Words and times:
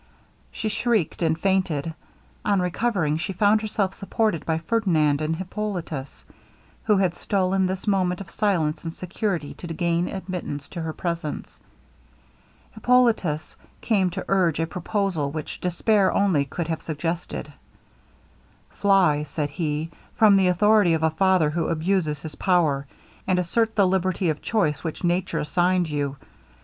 She 0.51 0.67
shrieked, 0.69 1.21
and 1.21 1.39
fainted. 1.39 1.93
On 2.43 2.59
recovering, 2.59 3.17
she 3.17 3.33
found 3.33 3.61
herself 3.61 3.93
supported 3.93 4.47
by 4.47 4.57
Ferdinand 4.57 5.21
and 5.21 5.35
Hippolitus, 5.35 6.25
who 6.85 6.97
had 6.97 7.13
stolen 7.13 7.67
this 7.67 7.85
moment 7.85 8.19
of 8.19 8.31
silence 8.31 8.83
and 8.83 8.91
security 8.95 9.53
to 9.53 9.67
gain 9.67 10.07
admittance 10.07 10.67
to 10.69 10.81
her 10.81 10.91
presence. 10.91 11.59
Hippolitus 12.71 13.55
came 13.81 14.09
to 14.09 14.25
urge 14.27 14.59
a 14.59 14.65
proposal 14.65 15.29
which 15.29 15.59
despair 15.61 16.11
only 16.11 16.45
could 16.45 16.67
have 16.67 16.81
suggested. 16.81 17.53
'Fly,' 18.71 19.21
said 19.25 19.51
he, 19.51 19.91
'from 20.15 20.35
the 20.35 20.47
authority 20.47 20.95
of 20.95 21.03
a 21.03 21.11
father 21.11 21.51
who 21.51 21.67
abuses 21.67 22.23
his 22.23 22.33
power, 22.33 22.87
and 23.27 23.37
assert 23.37 23.75
the 23.75 23.85
liberty 23.85 24.29
of 24.31 24.41
choice, 24.41 24.83
which 24.83 25.03
nature 25.03 25.37
assigned 25.37 25.91
you. 25.91 26.15